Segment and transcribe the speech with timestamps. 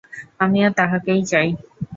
[0.39, 1.47] আমিও তাহাকেই চাই।